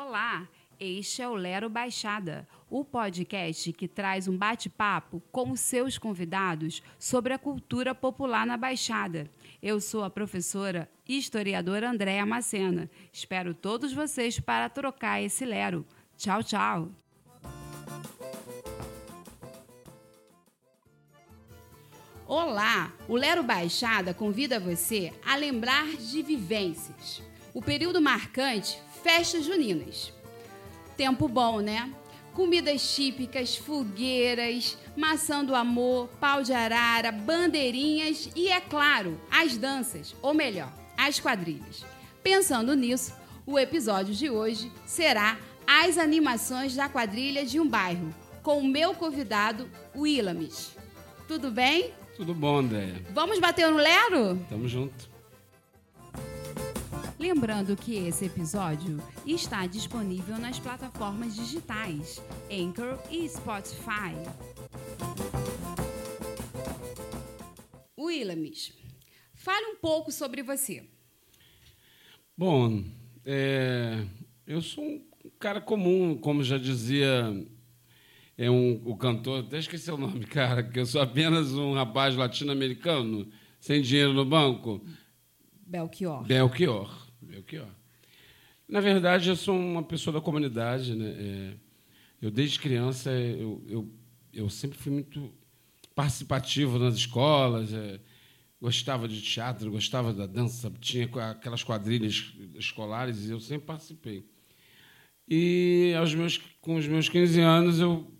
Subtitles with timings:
[0.00, 0.46] Olá,
[0.78, 7.32] este é o Lero Baixada, o podcast que traz um bate-papo com seus convidados sobre
[7.32, 9.28] a cultura popular na Baixada.
[9.60, 12.88] Eu sou a professora e historiadora Andréa Macena.
[13.12, 15.84] Espero todos vocês para trocar esse Lero.
[16.16, 16.92] Tchau, tchau!
[22.24, 22.92] Olá!
[23.08, 27.20] O Lero Baixada convida você a lembrar de vivências.
[27.52, 30.12] O período marcante, festas juninas.
[30.96, 31.92] Tempo bom, né?
[32.34, 40.14] Comidas típicas, fogueiras, maçã do amor, pau de arara, bandeirinhas e, é claro, as danças,
[40.22, 41.84] ou melhor, as quadrilhas.
[42.22, 43.12] Pensando nisso,
[43.46, 48.94] o episódio de hoje será as animações da quadrilha de um bairro, com o meu
[48.94, 50.76] convidado, Willamis.
[51.26, 51.92] Tudo bem?
[52.16, 53.04] Tudo bom, Andréia.
[53.10, 54.38] Vamos bater no Lero?
[54.48, 55.08] Tamo junto.
[57.18, 64.14] Lembrando que esse episódio está disponível nas plataformas digitais Anchor e Spotify.
[67.98, 68.72] Willamis,
[69.34, 70.88] fale um pouco sobre você.
[72.36, 72.84] Bom,
[73.24, 74.06] é,
[74.46, 75.04] eu sou um
[75.40, 77.34] cara comum, como já dizia
[78.36, 82.14] é um, o cantor, até esqueci o nome, cara, que eu sou apenas um rapaz
[82.14, 84.80] latino-americano, sem dinheiro no banco.
[85.66, 86.22] Belchior.
[86.22, 87.07] Belchior.
[87.28, 87.68] Belchior.
[88.66, 90.94] Na verdade, eu sou uma pessoa da comunidade.
[90.94, 91.06] Né?
[91.18, 91.54] É,
[92.22, 93.92] eu, desde criança, eu, eu,
[94.32, 95.32] eu sempre fui muito
[95.94, 98.00] participativo nas escolas, é,
[98.60, 104.24] gostava de teatro, gostava da dança, tinha aquelas quadrilhas escolares e eu sempre participei.
[105.26, 108.10] E aos meus, com os meus 15 anos, eu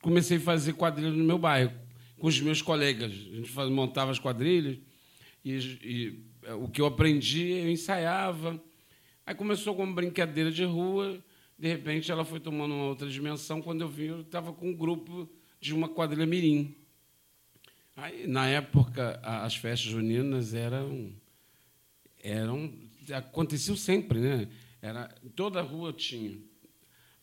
[0.00, 1.72] comecei a fazer quadrilha no meu bairro,
[2.18, 3.12] com os meus colegas.
[3.12, 4.78] A gente montava as quadrilhas
[5.44, 8.60] e, e o que eu aprendi, eu ensaiava.
[9.24, 11.22] Aí começou como brincadeira de rua,
[11.58, 13.62] de repente ela foi tomando uma outra dimensão.
[13.62, 15.28] Quando eu vi, eu estava com um grupo
[15.60, 16.74] de uma quadrilha mirim.
[17.96, 21.12] Aí, na época, as festas juninas eram
[22.22, 22.72] eram
[23.12, 24.48] aconteciam sempre, né?
[24.80, 26.38] Era toda a rua tinha.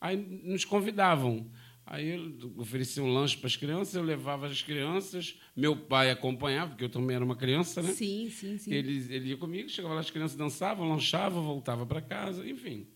[0.00, 1.50] Aí nos convidavam.
[1.90, 6.70] Aí eu oferecia um lanche para as crianças, eu levava as crianças, meu pai acompanhava,
[6.70, 7.90] porque eu também era uma criança, né?
[7.90, 8.72] Sim, sim, sim.
[8.72, 12.86] Ele, ele ia comigo, chegava lá, as crianças dançavam, lanchavam, voltava para casa, enfim.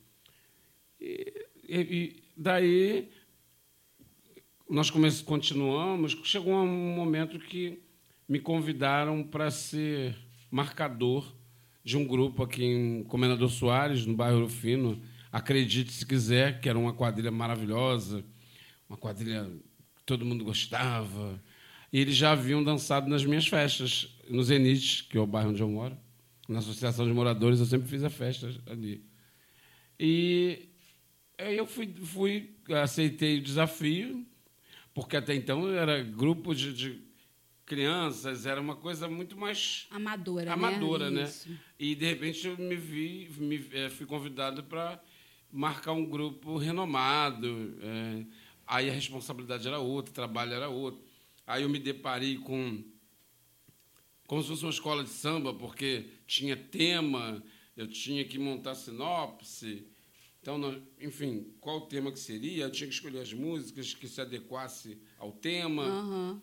[1.01, 3.11] E, e, daí
[4.71, 7.83] nós continuamos, chegou um momento que
[8.29, 10.17] me convidaram para ser
[10.53, 11.35] marcador
[11.83, 15.03] de um grupo aqui em Comendador Soares, no bairro Fino.
[15.33, 18.25] Acredite se quiser, que era uma quadrilha maravilhosa
[18.89, 19.45] uma quadrilha
[19.97, 21.43] que todo mundo gostava.
[21.93, 25.63] E eles já haviam dançado nas minhas festas, no Zenit, que é o bairro onde
[25.63, 25.97] eu moro.
[26.49, 29.05] Na Associação de Moradores, eu sempre fiz a festa ali.
[29.99, 30.69] E
[31.39, 34.27] aí eu fui, fui aceitei o desafio,
[34.93, 37.05] porque até então era grupo de, de
[37.65, 41.23] crianças, era uma coisa muito mais amadora, amadora né?
[41.23, 41.59] né?
[41.79, 45.01] E de repente eu me vi, me, é, fui convidado para
[45.51, 47.79] marcar um grupo renomado.
[47.81, 48.25] É,
[48.67, 51.03] Aí a responsabilidade era outra, o trabalho era outro.
[51.47, 52.83] Aí eu me deparei com
[54.27, 57.43] como se fosse uma escola de samba, porque tinha tema,
[57.77, 59.87] eu tinha que montar sinopse.
[60.41, 62.65] Então, enfim, qual o tema que seria?
[62.65, 65.85] Eu tinha que escolher as músicas que se adequasse ao tema.
[65.85, 66.41] Uhum.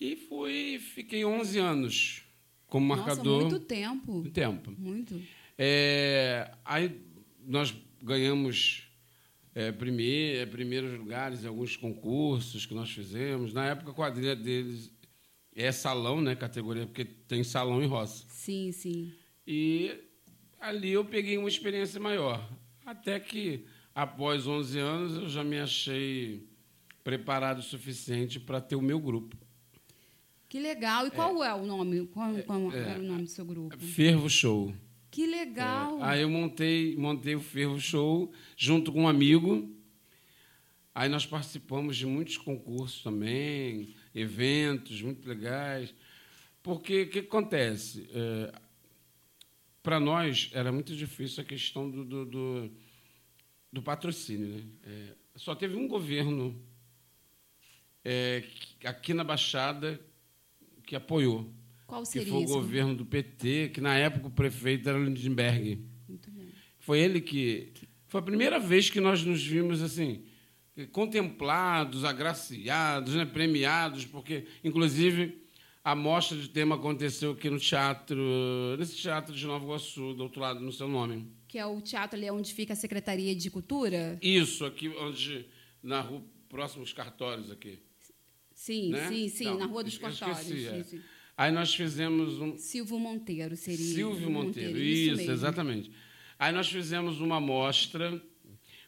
[0.00, 2.24] E fui, fiquei 11 anos
[2.66, 3.42] como Nossa, marcador.
[3.42, 4.12] muito tempo.
[4.12, 4.74] Muito tempo.
[4.78, 5.22] Muito.
[5.58, 7.00] É, aí
[7.46, 8.81] nós ganhamos
[9.54, 13.52] é, primeir, é, primeiros lugares em alguns concursos que nós fizemos.
[13.52, 14.90] Na época, a quadrilha deles
[15.54, 16.34] é salão, né?
[16.34, 18.24] Categoria, porque tem salão e roça.
[18.28, 19.12] Sim, sim.
[19.46, 19.94] E
[20.60, 22.48] ali eu peguei uma experiência maior.
[22.86, 26.48] Até que, após 11 anos, eu já me achei
[27.04, 29.36] preparado o suficiente para ter o meu grupo.
[30.48, 31.06] Que legal.
[31.06, 32.06] E qual é, é o nome?
[32.08, 33.78] Qual, qual é, era o nome do seu grupo?
[33.78, 34.74] Fervo Show.
[35.12, 36.00] Que legal!
[36.00, 39.70] É, aí eu montei, montei o Ferro Show junto com um amigo.
[40.94, 45.94] Aí nós participamos de muitos concursos também, eventos muito legais.
[46.62, 48.08] Porque o que acontece?
[48.10, 48.58] É,
[49.82, 52.70] Para nós era muito difícil a questão do, do, do,
[53.70, 54.48] do patrocínio.
[54.48, 54.64] Né?
[54.82, 56.58] É, só teve um governo
[58.02, 58.44] é,
[58.82, 60.00] aqui na Baixada
[60.86, 61.52] que apoiou.
[61.92, 65.84] Qual seria que foi o governo do PT, que na época o prefeito era Lindenberg.
[66.08, 66.48] Muito bem.
[66.78, 67.70] Foi ele que.
[68.08, 70.24] Foi a primeira vez que nós nos vimos assim
[70.90, 75.38] contemplados, agraciados, né, premiados, porque inclusive
[75.84, 78.16] A mostra de tema aconteceu aqui no teatro,
[78.78, 81.28] nesse teatro de Nova Iguaçu, do outro lado, no seu nome.
[81.48, 84.16] Que é o teatro ali onde fica a Secretaria de Cultura?
[84.22, 85.44] Isso, aqui onde,
[85.82, 87.80] na rua, próximos cartórios aqui.
[88.54, 89.08] Sim, né?
[89.08, 90.38] sim, sim, Não, na Rua dos Cartórios.
[90.38, 90.84] esqueci, é.
[90.84, 91.02] sim, sim.
[91.36, 93.94] Aí nós fizemos um, Silvio Monteiro seria.
[93.94, 95.32] Silvio Monteiro, isso, isso, mesmo.
[95.32, 95.90] exatamente.
[96.38, 98.22] Aí nós fizemos uma amostra,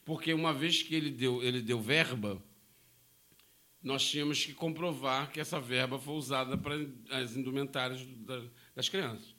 [0.05, 2.43] porque uma vez que ele deu, ele deu verba,
[3.83, 6.75] nós tínhamos que comprovar que essa verba foi usada para
[7.11, 8.43] as indumentárias da-
[8.75, 9.35] das crianças.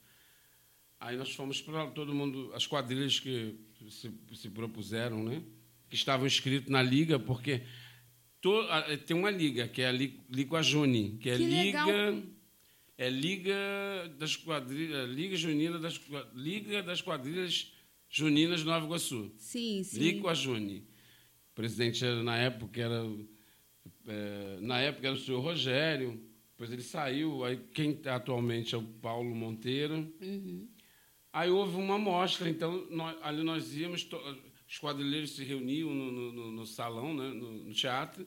[1.00, 3.54] Aí nós fomos para todo mundo, as quadrilhas que
[3.90, 5.42] se, se propuseram, né?
[5.88, 7.62] que estavam inscritos na liga, porque
[8.40, 8.66] to-
[9.06, 12.22] tem uma liga, que é a Li- Liquajuni, que é Que liga legal.
[12.98, 13.54] É Liga
[14.18, 16.00] das Quadrilhas, Liga Junina das
[16.34, 17.72] Liga das Quadrilhas
[18.08, 19.32] Juninas de Nova Iguaçu.
[19.36, 19.98] Sim, sim.
[19.98, 20.78] Liquajuni.
[21.50, 23.04] O presidente era, na época era
[24.06, 26.20] é, na época era o senhor Rogério,
[26.50, 30.12] depois ele saiu, aí quem atualmente é o Paulo Monteiro.
[30.20, 30.68] Uhum.
[31.32, 34.08] Aí houve uma amostra, então nós, ali nós íamos,
[34.68, 38.26] os quadrilheiros se reuniam no, no- no- no salão, né, no, teatro,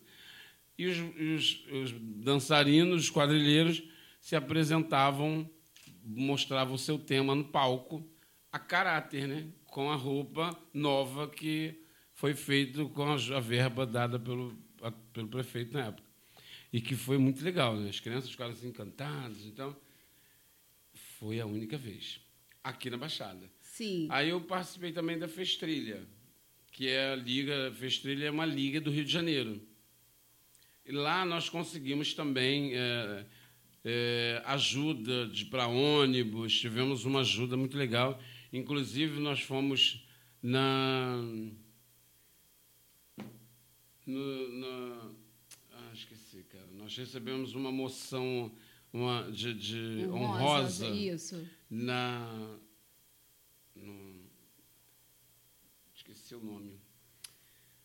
[0.77, 1.91] e os, os- os
[2.23, 3.81] dançarinos, os quadrilheiros,
[4.19, 5.49] se apresentavam,
[6.03, 8.07] mostravam o seu tema no palco,
[8.51, 11.83] a caráter, né, com a roupa nova que
[12.13, 16.07] foi feita com a, verba dada pelo, a- pelo prefeito na época.
[16.71, 17.89] E que foi muito legal, né?
[17.89, 19.43] as crianças ficaram assim, encantadas.
[19.45, 19.75] Então,
[20.93, 22.19] foi a única vez,
[22.63, 23.49] aqui na Baixada.
[23.61, 24.07] Sim.
[24.11, 26.05] Aí eu participei também da Festrilha,
[26.71, 29.61] que é a liga, Festrilha é uma liga do Rio de Janeiro.
[30.85, 33.25] E lá nós conseguimos também é,
[33.85, 38.19] é, ajuda para ônibus, tivemos uma ajuda muito legal.
[38.51, 40.05] Inclusive, nós fomos
[40.41, 41.21] na.
[44.05, 45.11] no- na
[45.73, 46.67] ah, esqueci, cara.
[46.73, 48.51] Nós recebemos uma moção
[48.91, 51.47] uma, de, de honrosa Isso.
[51.69, 52.57] na.
[53.75, 54.23] No,
[55.95, 56.79] esqueci o nome.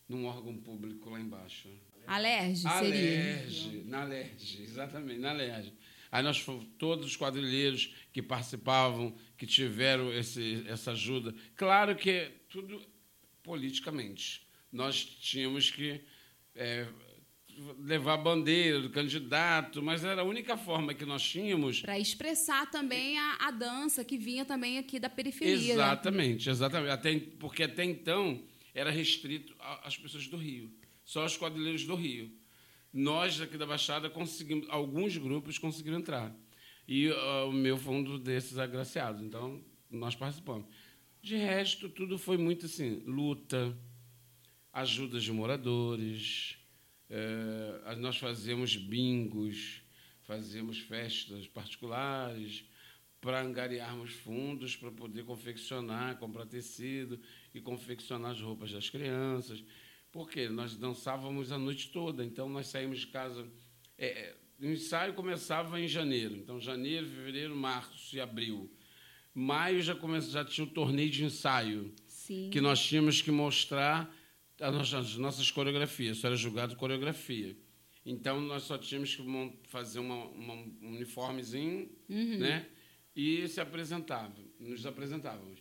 [0.08, 1.68] Num órgão público lá embaixo.
[2.06, 2.78] Alerge seria.
[2.78, 5.72] Alerge, na Alerge, exatamente, na Alerge.
[6.10, 11.34] Aí nós fomos, todos os quadrilheiros que participavam, que tiveram esse, essa ajuda.
[11.56, 12.80] Claro que tudo
[13.42, 14.46] politicamente.
[14.72, 16.00] Nós tínhamos que
[16.54, 16.86] é,
[17.78, 22.70] levar a bandeira do candidato, mas era a única forma que nós tínhamos Para expressar
[22.70, 25.56] também a, a dança que vinha também aqui da periferia.
[25.56, 25.82] né?
[25.82, 26.90] Exatamente, exatamente.
[26.90, 28.42] Até, porque até então
[28.74, 30.70] era restrito às pessoas do Rio,
[31.04, 32.32] só os quadrilheiros do Rio.
[32.92, 36.34] Nós aqui da Baixada conseguimos, alguns grupos conseguiram entrar.
[36.86, 40.66] E ah, o meu foi um desses agraciados, então nós participamos.
[41.22, 43.76] De resto, tudo foi muito assim, luta,
[44.72, 46.58] ajudas de moradores,
[47.08, 49.82] eh, nós fazíamos bingos,
[50.24, 52.64] fazíamos festas particulares
[53.20, 57.18] para angariarmos fundos para poder confeccionar, comprar tecido
[57.54, 59.64] e confeccionar as roupas das crianças.
[60.14, 63.44] Porque nós dançávamos a noite toda, então nós saímos de casa.
[63.98, 68.70] eh, o ensaio começava em janeiro, então janeiro, fevereiro, março e abril.
[69.34, 72.48] Maio já, come, já tinha o torneio de ensaio Sim.
[72.52, 74.08] que nós tínhamos que mostrar
[74.60, 76.18] as nossas, as nossas coreografias.
[76.18, 77.56] Isso era julgado coreografia.
[78.06, 79.22] Então, nós só tínhamos que
[79.64, 81.90] fazer uma, uma- um uniformezinho
[82.38, 82.68] né?
[83.16, 85.58] e se apresentava, nos apresentávamos.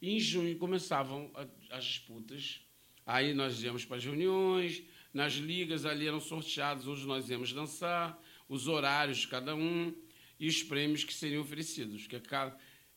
[0.00, 1.32] E em junho começavam
[1.70, 2.60] as disputas.
[3.06, 4.82] Aí nós íamos para as reuniões,
[5.14, 9.94] nas ligas ali eram sorteados, hoje nós íamos dançar, os horários de cada um
[10.38, 12.20] e os prêmios que seriam oferecidos, que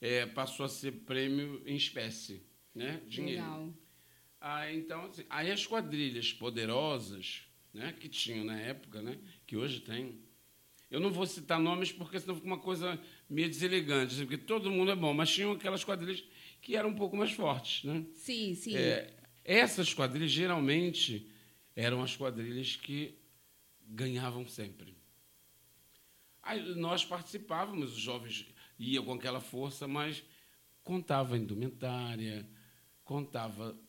[0.02, 3.02] é, passou a ser prêmio em espécie, né?
[3.08, 3.44] dinheiro.
[3.44, 3.74] Legal.
[4.42, 9.82] Ah, então, assim, aí as quadrilhas poderosas, né, que tinham na época, né, que hoje
[9.82, 10.20] tem.
[10.90, 13.00] Eu não vou citar nomes porque senão fica uma coisa
[13.30, 16.24] meio deselegante, assim, porque todo mundo é bom, mas tinham aquelas quadrilhas
[16.62, 18.06] que eram um pouco mais fortes, né?
[18.14, 18.76] Sim, sim.
[18.76, 21.30] É, essas quadrilhas geralmente
[21.76, 23.16] eram as quadrilhas que
[23.88, 24.96] ganhavam sempre.
[26.42, 28.46] Aí nós participávamos, os jovens
[28.78, 30.24] iam com aquela força, mas
[30.84, 32.48] contava indumentária,
[33.04, 33.80] contava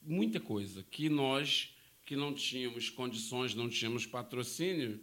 [0.00, 5.00] muita coisa que nós, que não tínhamos condições, não tínhamos patrocínio,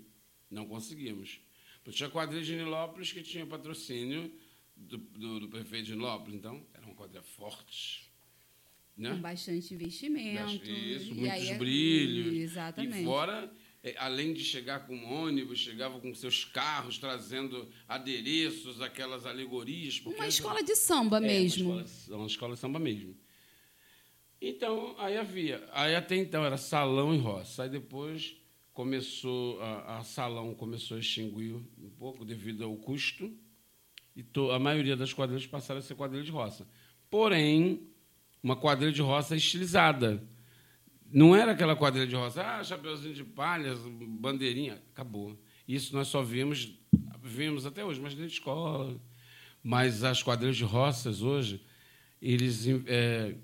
[0.50, 1.40] não conseguimos.
[1.84, 4.32] Porque tinha quadrilha de Nilópolis que tinha patrocínio
[4.76, 8.07] do, do, do prefeito de Nilópolis, então era uma quadrilha forte.
[8.98, 9.12] Né?
[9.12, 10.66] Com bastante investimento.
[10.66, 12.34] Isso, e muitos aí é- brilhos.
[12.34, 13.02] Exatamente.
[13.02, 13.52] E fora,
[13.84, 20.02] eh, além de chegar com ônibus, chegava com seus carros trazendo adereços, aquelas alegorias.
[20.04, 21.74] Uma escola de samba é, mesmo.
[21.74, 23.16] Uma escola, uma escola de samba mesmo.
[24.42, 25.68] Então, aí havia.
[25.72, 27.64] Aí até então era salão e roça.
[27.64, 28.36] Aí depois
[28.74, 33.36] começou a, a salão começou a extinguir um pouco devido ao custo
[34.16, 36.68] e to, a maioria das quadrilhas passaram a ser quadrilha de roça.
[37.10, 37.90] Porém,
[38.42, 40.24] uma quadrilha de roça estilizada.
[41.12, 43.80] Não era aquela quadrilha de roça, ah, chapeuzinho de palhas,
[44.20, 45.38] bandeirinha, acabou.
[45.68, 46.78] Isso nós só vimos,
[47.22, 49.00] vimos até hoje, mas dentro de escola.
[49.64, 51.62] Mas as quadrilhas de roças hoje,
[52.22, 53.36] eles é,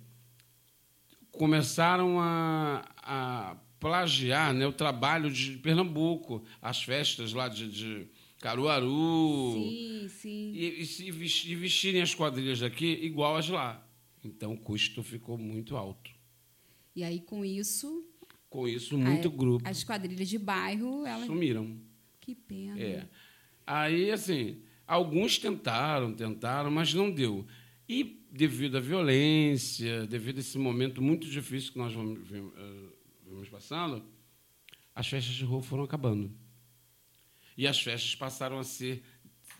[1.31, 8.07] começaram a, a plagiar né, o trabalho de Pernambuco, as festas lá de, de
[8.39, 9.53] Caruaru.
[9.53, 10.51] Sim, sim.
[10.53, 13.85] E, e, se vestir, vestirem as quadrilhas daqui igual as lá.
[14.23, 16.11] Então o custo ficou muito alto.
[16.95, 18.07] E aí, com isso.
[18.49, 19.67] Com isso, muito a, grupo.
[19.67, 21.25] As quadrilhas de bairro, elas.
[21.25, 21.77] Sumiram.
[22.21, 22.79] Que pena.
[22.79, 23.07] É.
[23.65, 27.45] Aí, assim, alguns tentaram, tentaram, mas não deu.
[27.89, 32.41] E devido à violência, devido a esse momento muito difícil que nós vamos, eh,
[33.25, 34.03] vimos passando,
[34.95, 36.31] as festas de rua foram acabando.
[37.57, 39.03] E as festas passaram a ser,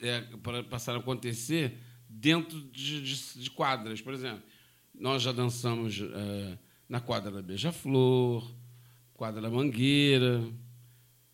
[0.01, 0.21] é,
[0.69, 1.77] passaram a acontecer
[2.13, 4.01] dentro de, de, de, quadras.
[4.01, 4.43] Por exemplo,
[4.93, 8.55] nós já dançamos é, na quadra da Beija-Flor,
[9.13, 10.43] quadra da Mangueira,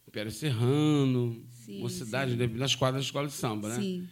[0.08, 2.58] Império Serrano, sim, Mocidade, sim.
[2.58, 3.70] nas quadras da escola de samba.
[3.70, 3.76] Né?
[3.76, 4.10] Sim.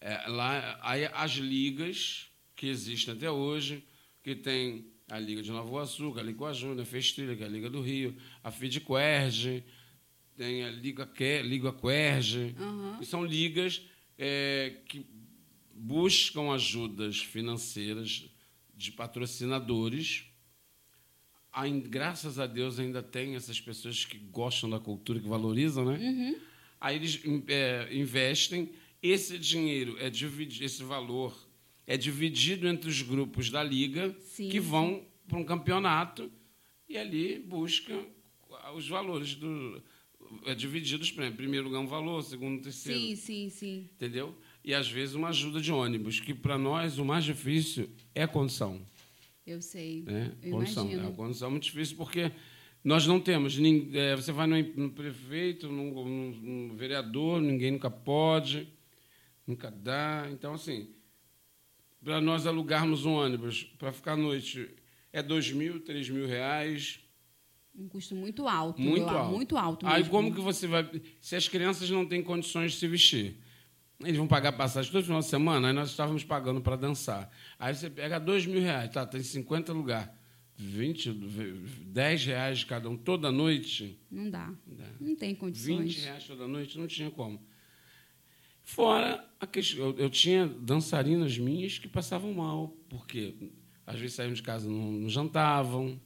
[0.00, 3.84] É, lá, aí as ligas que existem até hoje,
[4.22, 7.48] que tem a Liga de Nova Iguaçu, a Liga Guajuna, a Festrilha, que é a
[7.48, 9.62] Liga do Rio, a FIDQUERG,
[10.36, 12.96] tem a Liga, Que, Liga Querge, uhum.
[12.98, 13.82] que são ligas
[14.18, 15.06] é, que
[15.82, 18.30] buscam ajudas financeiras
[18.72, 20.26] de patrocinadores.
[21.88, 25.98] Graças a Deus ainda tem essas pessoas que gostam da cultura, que valorizam, né?
[25.98, 26.40] Uhum.
[26.80, 28.70] Aí eles é, investem,
[29.02, 31.36] esse dinheiro é dividido, esse valor
[31.84, 34.48] é dividido entre os grupos da liga Sim.
[34.48, 36.30] que vão para um campeonato
[36.88, 37.92] e ali busca
[38.74, 39.82] os valores do
[40.44, 42.98] é divididos para primeiro lugar um valor, segundo, terceiro.
[42.98, 43.88] Sim, sim, sim.
[43.94, 44.34] Entendeu?
[44.64, 48.28] E às vezes uma ajuda de ônibus, que para nós o mais difícil é a
[48.28, 48.80] condição.
[49.46, 50.02] Eu sei.
[50.02, 50.32] Né?
[50.42, 50.84] Eu condição.
[50.84, 51.08] imagino.
[51.08, 52.30] É a condição muito difícil porque
[52.84, 53.58] nós não temos.
[53.92, 58.68] É, você vai no, prefeito, no, no, vereador, ninguém nunca pode,
[59.46, 60.28] nunca dá.
[60.30, 60.88] Então, assim,
[62.02, 64.68] para nós alugarmos um ônibus para ficar à noite
[65.12, 67.00] é dois mil, três mil reais.
[67.74, 68.80] Um custo muito alto.
[68.80, 69.32] Muito alto.
[69.32, 70.10] Muito alto Aí mesmo.
[70.10, 70.88] como que você vai...
[71.20, 73.36] Se as crianças não têm condições de se vestir,
[74.02, 77.30] eles vão pagar passagem todo final de semana, aí nós estávamos pagando para dançar.
[77.58, 80.10] Aí você pega dois mil reais, tá, tem 50 lugares,
[80.56, 81.12] 20,
[81.86, 83.98] 10 reais cada um toda noite.
[84.10, 84.46] Não dá.
[84.66, 84.84] Não dá.
[85.00, 85.94] Não tem condições.
[85.94, 87.40] 20 reais toda noite, não tinha como.
[88.62, 93.34] Fora a questão, eu, eu tinha dançarinas minhas que passavam mal, porque
[93.86, 96.00] às vezes saíam de casa não, não jantavam,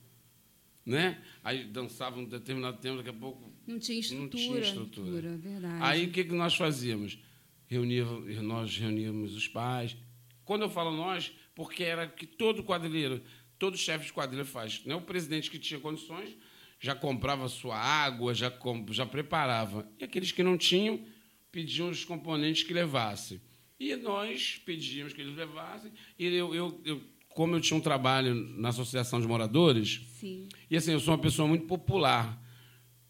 [0.85, 1.21] né?
[1.45, 4.23] Aí dançavam um determinado tempo, daqui a pouco Não tinha estrutura.
[4.25, 5.37] não tinha estrutura.
[5.37, 5.83] verdade.
[5.83, 7.19] Aí o que, que nós fazíamos?
[7.67, 9.97] Reuníamos, nós reuníamos os pais.
[10.45, 13.23] Quando eu falo nós, porque era que todo quadrilheiro,
[13.59, 14.85] todo chefe de quadrilha faz.
[14.85, 14.95] Né?
[14.95, 16.37] O presidente que tinha condições
[16.79, 18.53] já comprava sua água, já,
[18.91, 19.91] já preparava.
[19.99, 21.05] E aqueles que não tinham,
[21.51, 23.41] pediam os componentes que levassem.
[23.79, 25.93] E nós pedíamos que eles levassem.
[26.19, 27.03] E eu, eu, eu
[27.37, 30.49] como eu tinha um trabalho na Associação de Moradores, Sim.
[30.71, 32.43] e assim, eu sou uma pessoa muito popular.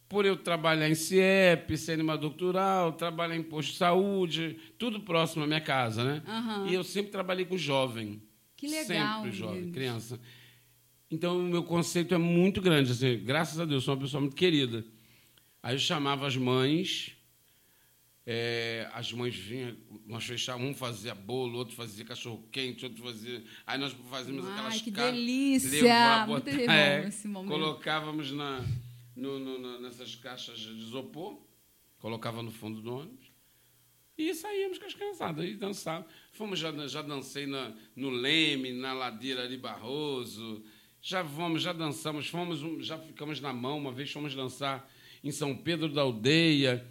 [0.09, 5.43] Por eu trabalhar em CIEP, ser animador cultural, trabalhar em posto de saúde, tudo próximo
[5.43, 6.23] à minha casa, né?
[6.27, 6.69] Aham.
[6.69, 8.23] E eu sempre trabalhei com jovem.
[8.57, 9.73] Que legal, Sempre jovem, gente.
[9.73, 10.21] criança.
[11.11, 12.93] Então, o meu conceito é muito grande.
[12.93, 14.85] Assim, graças a Deus, sou uma pessoa muito querida.
[15.63, 17.13] Aí eu chamava as mães,
[18.25, 23.43] é, as mães vinham, nós fechávamos, um fazia bolo, outro fazia cachorro-quente, outro fazia.
[23.67, 25.83] Aí nós fazíamos Ai, aquelas que delícia!
[25.83, 27.51] levar, Muito botar- bom é, esse momento.
[27.53, 28.65] Colocávamos na,
[29.17, 31.41] no- no- nessas caixas de isopor,
[31.99, 33.27] colocava no fundo do ônibus.
[34.19, 36.07] E saíamos com as criançadas, e dançava.
[36.33, 40.65] Fomos, já, já dancei na, no Leme, na ladeira ali Barroso.
[41.03, 44.91] Já fomos, já dançamos, fomos, já ficamos na mão, uma vez fomos dançar
[45.23, 46.87] em São Pedro da Aldeia.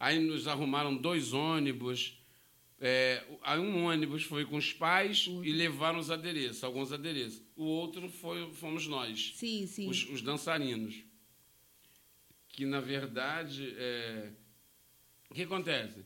[0.00, 2.18] Aí nos arrumaram dois ônibus.
[2.80, 3.24] É,
[3.58, 7.40] um ônibus foi com os pais e levaram os adereços, alguns adereços.
[7.56, 9.88] O outro foi, fomos nós Sim, sim.
[9.88, 11.02] os, os dançarinos.
[12.54, 14.30] Que, na verdade, é...
[15.28, 16.04] o que acontece?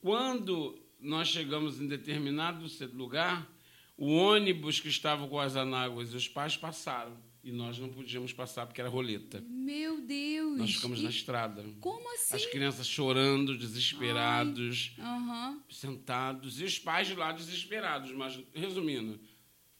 [0.00, 3.46] Quando nós chegamos em determinado lugar,
[3.94, 7.14] o ônibus que estava com as anáguas e os pais passaram.
[7.44, 9.44] E nós não podíamos passar porque era roleta.
[9.46, 10.58] Meu Deus!
[10.58, 11.62] Nós ficamos E na estrada.
[11.80, 12.36] Como assim?
[12.36, 15.60] As crianças chorando, desesperados, Aham.
[15.68, 18.12] sentados, e os pais lá desesperados.
[18.12, 19.20] Mas, resumindo,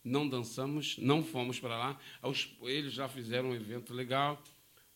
[0.05, 1.99] não dançamos, não fomos para lá.
[2.63, 4.43] Eles já fizeram um evento legal.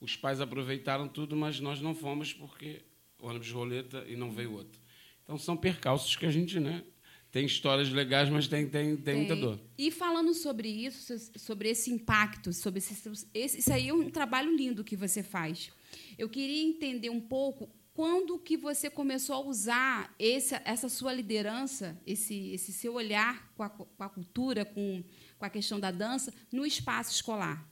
[0.00, 2.83] Os pais aproveitaram tudo, mas nós não fomos porque
[3.21, 4.81] ônibus roleta e não veio outro.
[5.23, 6.85] Então são percalços que a gente, né?
[7.31, 9.17] Tem histórias legais, mas tem, tem, tem, tem.
[9.17, 9.61] muita dor.
[9.76, 14.55] E falando sobre isso, sobre esse impacto, sobre esse, esse, isso aí é um trabalho
[14.55, 15.71] lindo que você faz.
[16.17, 22.00] Eu queria entender um pouco quando que você começou a usar esse, essa sua liderança,
[22.07, 25.03] esse, esse seu olhar com a, com a cultura, com,
[25.38, 27.67] com a questão da dança, no espaço escolar?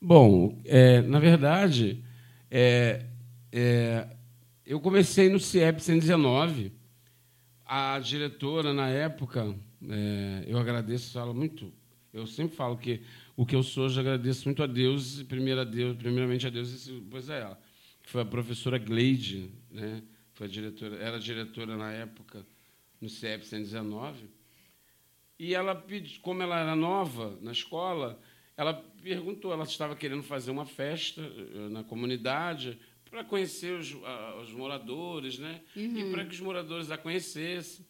[0.00, 2.04] Bom, é, na verdade,
[2.48, 3.04] é,
[3.50, 4.08] é,
[4.64, 6.72] eu comecei no CIEP 119.
[7.66, 11.72] A diretora, na época, é, eu agradeço ela muito.
[12.12, 13.02] Eu sempre falo que
[13.36, 16.86] o que eu sou, eu agradeço muito a Deus, primeiro a Deus, primeiramente a Deus
[16.86, 17.60] e depois a ela.
[18.00, 20.00] Que foi a professora Gleide, né?
[20.32, 22.46] foi a diretora, era diretora na época
[23.00, 24.30] no CIEP 119.
[25.40, 25.84] E ela,
[26.22, 28.20] como ela era nova na escola,
[28.58, 32.76] ela perguntou, ela estava querendo fazer uma festa eh, na comunidade
[33.08, 33.96] para conhecer os,
[34.42, 35.62] os, moradores, né?
[35.76, 35.96] Uhum.
[35.96, 37.86] E para que os moradores a conhecessem.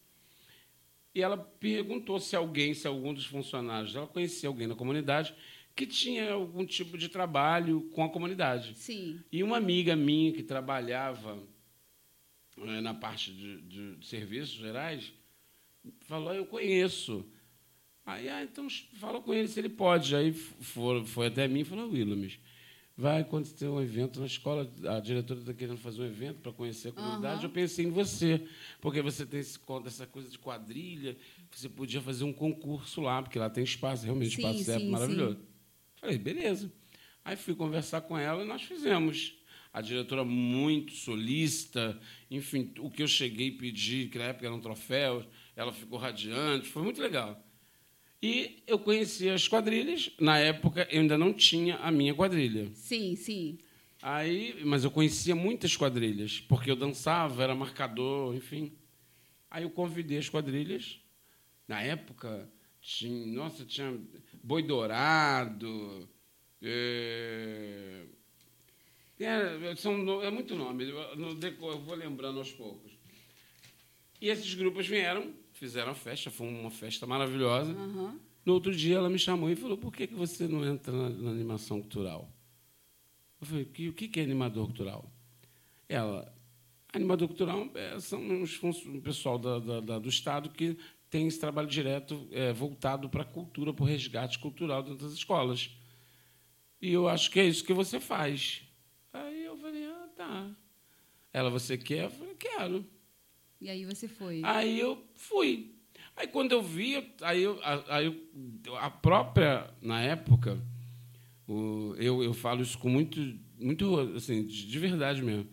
[1.13, 5.33] E ela perguntou se alguém, se algum dos funcionários, ela conhecia alguém na comunidade
[5.75, 8.77] que tinha algum tipo de trabalho com a comunidade.
[8.77, 9.19] Sim.
[9.31, 11.41] E uma amiga minha que trabalhava
[12.59, 15.11] é, na parte de, de, de, serviços gerais
[16.01, 17.25] falou: Eu conheço.
[18.09, 18.67] Aí, ah, então
[18.99, 20.15] fala com ele se ele pode.
[20.15, 22.39] Aí foi, foi até mim e falou: Williams,
[22.97, 26.89] vai acontecer um evento na escola, a diretora está querendo fazer um evento para conhecer
[26.89, 27.41] a comunidade.
[27.41, 27.49] Uhum.
[27.49, 28.47] Eu pensei em você,
[28.81, 31.15] porque você tem esse, essa coisa de quadrilha,
[31.51, 35.35] você podia fazer um concurso lá, porque lá tem espaço, realmente, sim, espaço certo, maravilhoso.
[35.35, 35.45] Sim.
[35.97, 36.73] Falei, beleza.
[37.23, 39.35] Aí fui conversar com ela e nós fizemos.
[39.71, 42.01] A diretora muito solista,
[42.31, 45.23] enfim, o que eu cheguei e pedi, que na época eram troféus,
[45.55, 47.39] ela ficou radiante, foi muito legal.
[48.21, 50.11] E eu conhecia as quadrilhas.
[50.19, 52.69] Na época, eu ainda não tinha a minha quadrilha.
[52.73, 53.57] Sim, sim.
[54.01, 58.73] Aí, mas eu conhecia muitas quadrilhas, porque eu dançava, era marcador, enfim.
[59.49, 60.99] Aí eu convidei as quadrilhas.
[61.67, 62.49] Na época,
[62.81, 63.97] tinha, nossa, tinha
[64.43, 66.07] Boi Dourado.
[66.61, 68.03] É,
[69.19, 72.91] é, são, é muito nome, eu vou lembrando aos poucos.
[74.21, 77.73] E esses grupos vieram fizeram a festa, foi uma festa maravilhosa.
[77.73, 78.17] Uhum.
[78.45, 81.09] No outro dia ela me chamou e falou: por que, que você não entra na,
[81.09, 82.29] na animação cultural?
[83.41, 85.11] Eu falei: o que, que é animador cultural?
[85.87, 86.33] Ela,
[86.93, 90.77] animador cultural é, são um pessoal da, da, da, do Estado que
[91.09, 95.13] tem esse trabalho direto é, voltado para a cultura, para o resgate cultural dentro das
[95.13, 95.71] escolas.
[96.81, 98.63] E eu acho que é isso que você faz.
[99.11, 100.55] Aí eu falei: ah, tá.
[101.33, 102.05] Ela, você quer?
[102.05, 102.98] Eu falei: quero.
[103.61, 104.41] E aí você foi?
[104.43, 105.75] Aí eu fui.
[106.15, 108.05] Aí quando eu vi, aí, eu, aí
[108.65, 110.61] eu, a própria, na época,
[111.47, 113.19] o, eu, eu falo isso com muito,
[113.57, 115.47] muito assim, de verdade mesmo.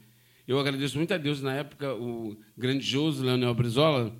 [0.46, 4.16] Eu agradeço muito a Deus, na época, o grandioso Leonel Brizola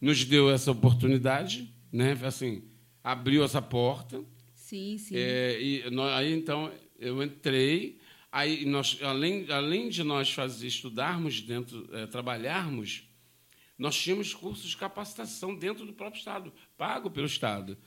[0.00, 2.16] nos deu essa oportunidade, né?
[2.22, 2.62] assim,
[3.02, 4.22] abriu essa porta.
[4.54, 5.16] Sim, sim.
[5.16, 7.98] É, e nós, aí, então, eu entrei,
[8.30, 13.04] Aí nós, além, além de nós fazer, estudarmos dentro, é, trabalharmos,
[13.78, 17.78] nós tínhamos cursos de capacitação dentro do próprio Estado, pago pelo Estado.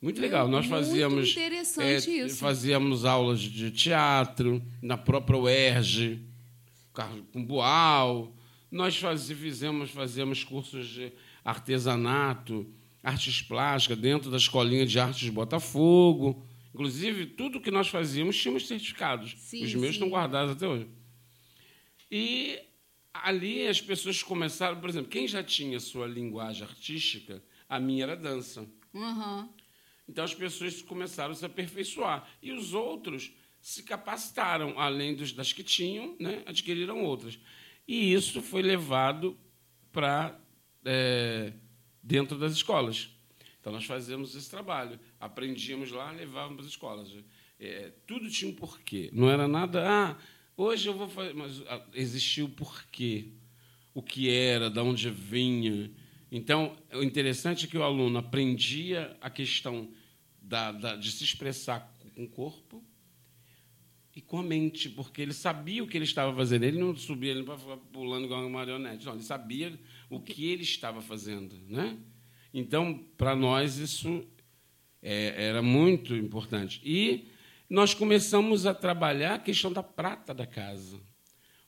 [0.00, 0.48] Muito legal.
[0.48, 1.30] Nós fazíamos.
[1.30, 2.38] interessante é, isso.
[2.38, 6.20] Fazíamos aulas de teatro na própria UERJ,
[7.32, 8.36] com Boal.
[8.70, 11.12] Nós faz, fizemos, fazíamos cursos de
[11.44, 12.66] artesanato,
[13.02, 16.44] artes plásticas, dentro da escolinha de artes de Botafogo.
[16.74, 19.34] Inclusive, tudo que nós fazíamos tínhamos certificados.
[19.38, 19.92] Sim, Os meus sim.
[19.92, 20.88] estão guardados até hoje.
[22.10, 22.58] E
[23.12, 28.16] ali as pessoas começaram, por exemplo, quem já tinha sua linguagem artística, a minha era
[28.16, 28.66] dança.
[28.94, 29.48] Uhum.
[30.08, 32.26] Então as pessoas começaram a se aperfeiçoar.
[32.42, 37.38] E os outros se capacitaram, além dos, das que tinham, né, adquiriram outras.
[37.86, 39.38] E isso foi levado
[39.92, 40.38] para
[40.84, 41.52] é,
[42.02, 43.08] dentro das escolas.
[43.60, 44.98] Então, nós fazíamos esse trabalho.
[45.22, 47.16] Aprendíamos lá, levávamos para as escolas.
[47.60, 49.08] É, tudo tinha um porquê.
[49.12, 50.18] Não era nada, ah,
[50.56, 51.32] hoje eu vou fazer.
[51.32, 53.28] Mas ah, existia o porquê.
[53.94, 55.92] O que era, de onde vinha.
[56.28, 59.88] Então, o interessante é que o aluno aprendia a questão
[60.40, 62.82] da, da, de se expressar com o corpo
[64.16, 66.64] e com a mente, porque ele sabia o que ele estava fazendo.
[66.64, 67.56] Ele não subia ele para
[67.92, 69.06] pulando igual uma marionete.
[69.06, 69.78] Não, ele sabia
[70.10, 71.54] o que ele estava fazendo.
[71.68, 71.96] Né?
[72.52, 74.26] Então, para nós, isso
[75.02, 76.80] é, era muito importante.
[76.84, 77.28] E
[77.68, 81.00] nós começamos a trabalhar a questão da prata da casa.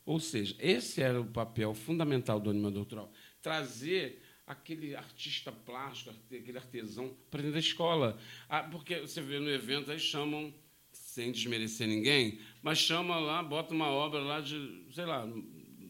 [0.05, 3.11] Ou seja, esse era o papel fundamental do animador cultural
[3.45, 8.17] trazer aquele artista plástico, aquele artesão para dentro da escola.
[8.49, 10.51] Ah, porque você vê no evento, aí chamam
[10.91, 15.27] sem desmerecer ninguém, mas chama lá, bota uma obra lá de, sei lá,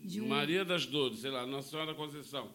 [0.04, 0.28] de um...
[0.28, 2.54] Maria das Dores, sei lá, Nossa Senhora da Conceição.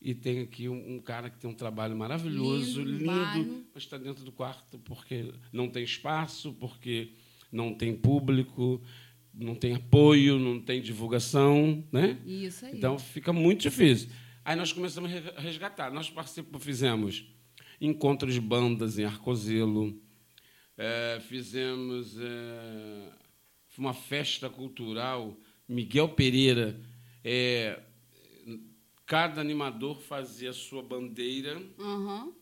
[0.00, 3.98] E tem aqui um, um, cara que tem um trabalho maravilhoso, lindo, lindo mas está
[3.98, 7.14] dentro do quarto porque não tem espaço, porque
[7.50, 8.80] não tem público,
[9.34, 12.16] não tem apoio, não tem divulgação, né?
[12.24, 12.76] Isso aí.
[12.76, 14.08] Então fica muito difícil.
[14.44, 15.92] Aí nós começamos a resgatar.
[15.92, 17.26] Nós participamos, fizemos
[17.80, 20.00] encontros de bandas em Arcozelo,
[20.76, 23.12] é, fizemos é,
[23.76, 25.36] uma festa cultural.
[25.68, 26.80] Miguel Pereira,
[27.22, 27.78] é,
[29.08, 32.34] cada animador fazia a sua bandeira, uhum.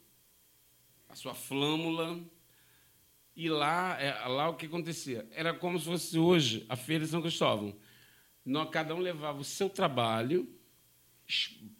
[1.08, 2.20] a sua flâmula.
[3.36, 5.28] E lá, é, lá o que acontecia?
[5.30, 7.78] Era como se fosse hoje a Feira de São Cristóvão.
[8.44, 10.52] Nós, cada um levava o seu trabalho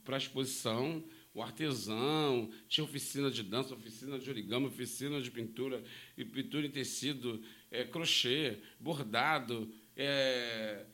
[0.05, 1.03] para a exposição,
[1.35, 5.83] o artesão, tinha oficina de dança, oficina de origami, oficina de pintura,
[6.17, 10.87] e pintura em tecido, é, crochê, bordado, é,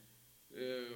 [0.51, 0.89] é,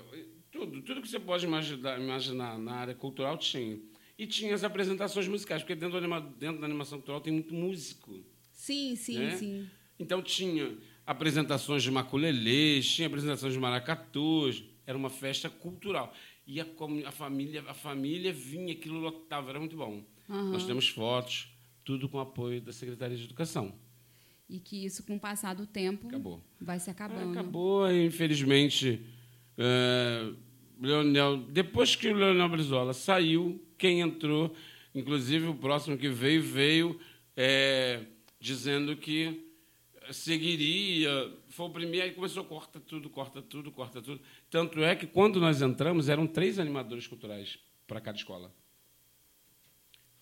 [0.56, 3.78] tudo, tudo que você pode imaginar, imaginar na área cultural tinha.
[4.18, 8.18] E tinha as apresentações musicais, porque dentro, anima, dentro da animação cultural tem muito músico.
[8.50, 9.36] Sim, sim, né?
[9.36, 9.68] sim.
[9.98, 16.14] Então tinha apresentações de maculelês, tinha apresentações de maracatus, era uma festa cultural
[16.46, 16.66] e a,
[17.06, 20.04] a, família, a família vinha, aquilo lotava, era muito bom.
[20.28, 20.52] Uhum.
[20.52, 21.52] Nós temos fotos,
[21.84, 23.74] tudo com apoio da Secretaria de Educação.
[24.48, 26.40] E que isso, com o passar do tempo, acabou.
[26.60, 27.32] vai se acabando.
[27.32, 29.04] acabou, infelizmente,
[29.58, 30.32] é,
[30.80, 34.54] Leonel, depois que o Leonel Brizola saiu, quem entrou,
[34.94, 37.00] inclusive o próximo que veio, veio
[37.36, 38.02] é,
[38.38, 39.46] dizendo que
[40.12, 44.20] seguiria, foi o primeiro, aí começou, corta tudo, corta tudo, corta tudo.
[44.50, 48.54] Tanto é que, quando nós entramos, eram três animadores culturais para cada escola.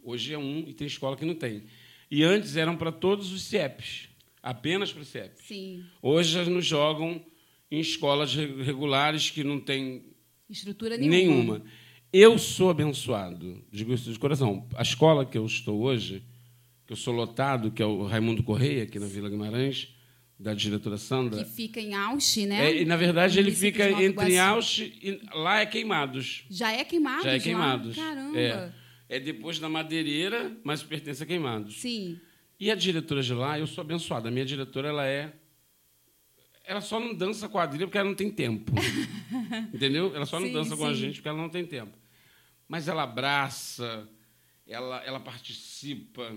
[0.03, 1.65] Hoje é um e tem escola que não tem.
[2.11, 4.09] E antes eram para todos os CIEPs,
[4.43, 5.45] apenas para os CIEPs.
[5.45, 5.85] Sim.
[6.01, 7.25] Hoje nos jogam
[7.71, 10.14] em escolas regulares que não têm
[10.53, 11.17] estrutura nenhuma.
[11.17, 11.63] nenhuma.
[12.13, 14.69] Eu sou abençoado, digo isso de coração.
[14.77, 16.23] A escola que eu estou hoje,
[16.87, 19.89] que eu sou lotado, que é o Raimundo Correia, aqui na Vila Guimarães,
[20.39, 21.43] da diretora Sandra.
[21.43, 22.71] Que fica em Ausch, né?
[22.71, 26.45] É, e, na verdade, ele fica entre Ausch e lá é Queimados.
[26.51, 27.25] Já é Queimados?
[27.25, 27.97] Já é Queimados.
[27.97, 28.05] Lá?
[28.05, 28.39] Caramba.
[28.39, 28.73] É.
[29.09, 31.81] é depois da Madeireira, mas pertence a Queimados.
[31.81, 32.21] Sim.
[32.61, 34.29] E a diretora de lá, eu sou abençoada.
[34.29, 35.33] A minha diretora, ela é
[36.65, 38.73] ela só não dança quadrilha porque ela não tem tempo.
[39.73, 40.15] Entendeu?
[40.15, 40.77] Ela só não sim, dança sim.
[40.77, 41.97] com a gente porque ela não tem tempo.
[42.67, 44.09] Mas ela abraça,
[44.67, 46.35] ela, ela participa,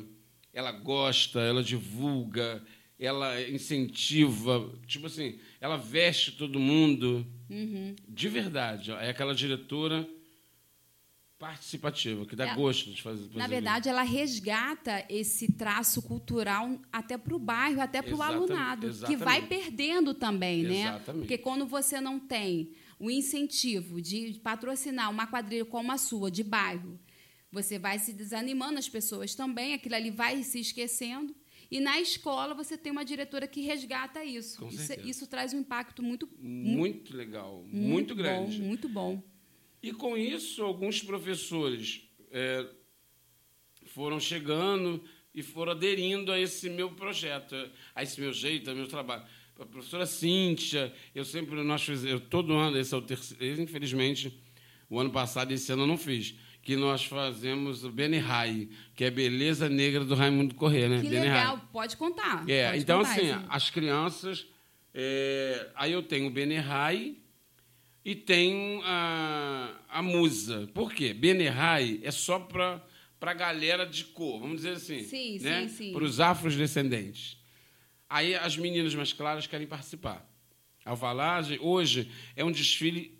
[0.54, 2.64] ela gosta, ela divulga,
[3.00, 7.96] ela incentiva, tipo assim, ela veste todo mundo uhum.
[8.08, 8.92] de verdade.
[8.92, 10.08] É aquela diretora
[11.40, 13.30] participativa que dá gosto de fazer.
[13.36, 18.88] na verdade, ela resgata esse traço cultural até para o bairro, até para o alunado,
[18.88, 19.18] exatamente.
[19.20, 20.82] que vai perdendo também, né?
[20.82, 21.22] Exatamente.
[21.22, 26.44] Porque quando você não tem o incentivo de patrocinar uma quadrilha como a sua de
[26.44, 27.00] bairro,
[27.52, 31.36] você vai se desanimando as pessoas também, aquilo ali vai se esquecendo.
[31.70, 34.66] E na escola você tem uma diretora que resgata isso.
[34.70, 39.37] Isso, isso, traz um impacto muito muito legal, muito, muito grande, bom, muito bom.
[39.82, 42.66] E com isso alguns professores é,
[43.86, 47.56] foram chegando e foram aderindo a esse meu projeto,
[47.94, 49.24] a esse meu jeito, ao meu trabalho.
[49.60, 54.38] A professora Cíntia, eu sempre nós fizemos, todo ano esse é o terceiro, infelizmente
[54.90, 57.94] o ano passado esse ano eu não fiz que nós fazemos o
[58.26, 60.98] Rai, que é Beleza Negra do Raimundo Corrêa, né?
[61.02, 62.44] Que Beni legal, pode contar.
[62.46, 64.46] É, pode então contar, assim, as crianças,
[64.94, 67.16] é, aí eu tenho o Rai
[68.08, 70.66] e tenho a, a Musa.
[70.74, 71.14] Por quê?
[71.54, 72.82] Rai é só para
[73.20, 75.68] a galera de cor, vamos dizer assim, sim, né?
[75.68, 75.92] sim, sim.
[75.92, 77.38] para os afrodescendentes.
[78.10, 80.26] Aí as meninas mais claras querem participar.
[80.86, 83.14] Alvalagem, hoje, é um desfile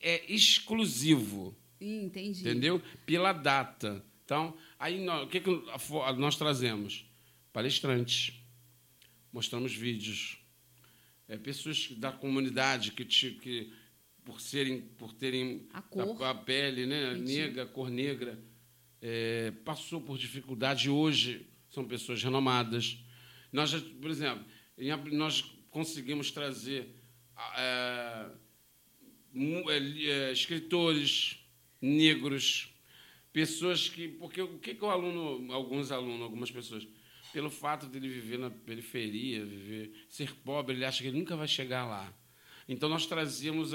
[0.00, 2.40] é exclusivo Entendi.
[2.40, 2.80] Entendeu?
[3.04, 4.02] Pela data.
[4.24, 5.50] Então, aí nós, o que, que
[6.16, 7.04] nós trazemos?
[7.52, 8.34] Palestrantes.
[9.30, 10.38] Mostramos vídeos.
[11.28, 13.70] É, pessoas da comunidade que, te, que
[14.30, 16.22] por serem por terem a, cor.
[16.22, 18.38] a, a pele né, negra, cor negra,
[19.02, 22.98] é, passou por dificuldade hoje são pessoas renomadas.
[23.52, 24.44] Nós, por exemplo,
[25.12, 26.94] nós conseguimos trazer
[27.56, 28.30] é,
[29.36, 31.38] é, é escritores,
[31.80, 32.72] negros,
[33.32, 34.08] pessoas que.
[34.08, 36.86] Porque o que, que o aluno, alguns alunos, algumas pessoas,
[37.32, 41.36] pelo fato de ele viver na periferia, viver, ser pobre, ele acha que ele nunca
[41.36, 42.12] vai chegar lá.
[42.68, 43.72] Então nós trazíamos,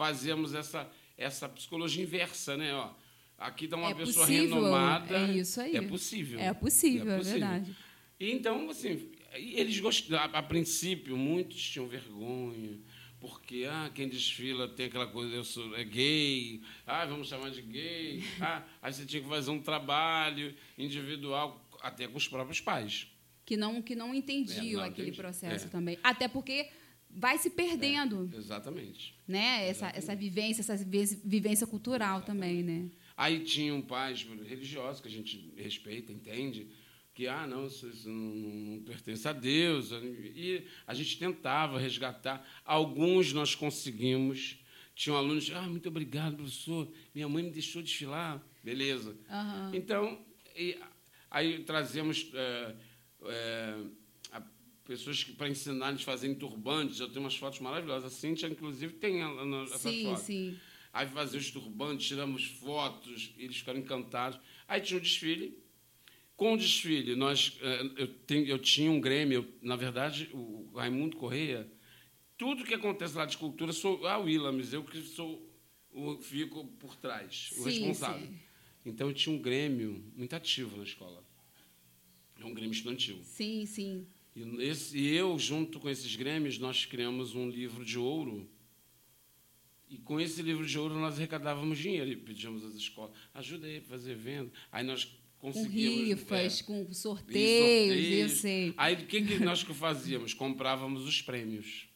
[0.00, 2.72] fazemos essa, essa psicologia inversa, né?
[2.72, 2.90] Ó,
[3.36, 5.14] aqui está uma é pessoa possível, renomada.
[5.14, 5.76] É isso aí.
[5.76, 6.40] É possível.
[6.40, 7.76] É possível, é, possível, é verdade.
[8.18, 12.78] E então, assim, eles gostavam, a, princípio, muitos tinham vergonha,
[13.20, 17.60] porque ah, quem desfila tem aquela coisa, eu sou é gay, ah, vamos chamar de
[17.60, 23.06] gay, ah, aí você tinha que fazer um trabalho individual, até com os próprios pais.
[23.44, 25.20] Que não, que não entendiam é, não, aquele entendi.
[25.20, 25.68] processo é.
[25.68, 25.98] também.
[26.02, 26.70] Até porque
[27.14, 28.30] vai se perdendo.
[28.32, 29.14] É, exatamente.
[29.26, 29.68] Né?
[29.68, 29.98] Essa, exatamente.
[29.98, 30.76] essa vivência, essa
[31.24, 32.26] vivência cultural exatamente.
[32.26, 32.90] também, né?
[33.16, 36.68] Aí tinham pais religiosos que a gente respeita, entende,
[37.14, 39.90] que ah, não, isso, isso não, não, pertence a Deus.
[39.92, 42.46] E a gente tentava resgatar.
[42.64, 44.58] Alguns nós conseguimos.
[44.94, 46.90] Tinham alunos, ah, muito obrigado, professor.
[47.14, 48.42] Minha mãe me deixou desfilar.
[48.64, 49.10] Beleza.
[49.10, 49.74] Uhum.
[49.74, 50.18] Então,
[50.56, 50.78] e,
[51.30, 52.74] aí trazemos é,
[53.24, 53.74] é,
[54.90, 56.98] pessoas para ensinar eles a fazerem turbantes.
[56.98, 58.12] Eu tenho umas fotos maravilhosas.
[58.12, 59.20] A Cíntia, inclusive, tem
[59.62, 60.18] essa sim, foto.
[60.18, 60.58] Sim, sim.
[60.92, 64.40] Aí fazia os turbantes, tiramos fotos, eles ficaram encantados.
[64.66, 65.56] Aí tinha o desfile
[66.36, 70.72] com o desfile, nós, eh, eu, tenho, eu tinha um Grêmio, eu, na verdade, o
[70.74, 71.70] Raimundo Correia,
[72.38, 75.46] tudo que acontece lá de cultura, sou a Willames, eu que sou
[75.92, 78.26] o, fico por trás, o sim, responsável.
[78.26, 78.38] Sim.
[78.86, 81.22] Então, eu tinha um Grêmio muito ativo na escola.
[82.40, 83.20] É um Grêmio estudantil.
[83.22, 84.06] Sim, sim.
[84.40, 88.48] E, esse, e eu, junto com esses Grêmios, nós criamos um livro de ouro
[89.90, 93.78] e com esse livro de ouro nós arrecadávamos dinheiro e pedíamos às escolas, ajuda aí
[93.78, 94.52] a fazer venda.
[94.70, 98.74] Aí nós com rifas, é, com sorteios, sorteios, eu sei.
[98.76, 100.34] Aí o que, que nós fazíamos?
[100.34, 101.88] Comprávamos os prêmios.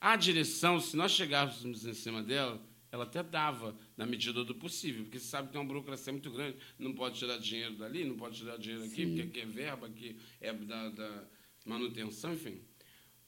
[0.00, 5.04] A direção, se nós chegássemos em cima dela, ela até dava, na medida do possível,
[5.04, 8.16] porque você sabe que tem uma burocracia muito grande, não pode tirar dinheiro dali, não
[8.16, 9.06] pode tirar dinheiro aqui, Sim.
[9.06, 11.28] porque aqui é verba, aqui é da, da
[11.64, 12.60] manutenção, enfim.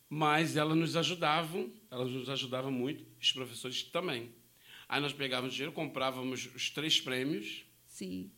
[0.08, 4.32] Mas ela nos ajudavam, ela nos ajudava muito, os professores também.
[4.88, 7.64] Aí nós pegávamos dinheiro, comprávamos os três prêmios.
[7.86, 8.30] Sim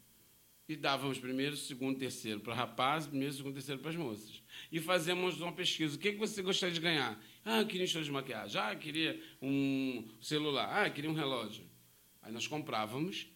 [0.68, 4.42] e dávamos primeiro, segundo, terceiro para rapazes, primeiro, segundo, terceiro para as moças.
[4.72, 5.96] E fazemos uma pesquisa.
[5.96, 7.20] O que, que você gostaria de ganhar?
[7.44, 8.60] Ah, eu queria um estouro de maquiagem.
[8.60, 10.68] Ah, eu queria um celular.
[10.72, 11.64] Ah, eu queria um relógio.
[12.26, 13.28] Aí nós comprávamos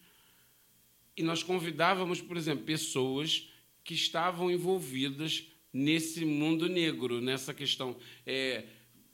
[1.15, 3.49] e nós convidávamos, por exemplo, pessoas
[3.85, 7.95] que estavam envolvidas nesse mundo negro, nessa questão.
[8.25, 8.65] É,